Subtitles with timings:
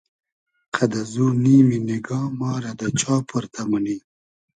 [0.73, 3.97] قئد ازو نیمی نیگا ما رۂ دۂ چا پۉرتۂ مونی